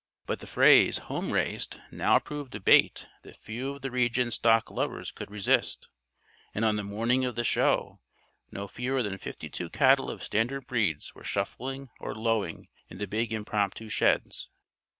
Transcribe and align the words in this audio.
But 0.25 0.39
the 0.39 0.47
phrase 0.47 0.97
"home 0.97 1.29
raised" 1.29 1.79
now 1.91 2.17
proved 2.17 2.55
a 2.55 2.59
bait 2.59 3.05
that 3.21 3.37
few 3.37 3.75
of 3.75 3.83
the 3.83 3.91
region's 3.91 4.33
stock 4.33 4.71
lovers 4.71 5.11
could 5.11 5.29
resist; 5.29 5.89
and 6.55 6.65
on 6.65 6.75
the 6.75 6.83
morning 6.83 7.23
of 7.23 7.35
the 7.35 7.43
show 7.43 7.99
no 8.51 8.67
fewer 8.67 9.03
than 9.03 9.19
fifty 9.19 9.47
two 9.47 9.69
cattle 9.69 10.09
of 10.09 10.23
standard 10.23 10.65
breeds 10.65 11.13
were 11.13 11.23
shuffling 11.23 11.89
or 11.99 12.15
lowing 12.15 12.67
in 12.89 12.97
the 12.97 13.05
big 13.05 13.31
impromptu 13.31 13.89
sheds. 13.89 14.49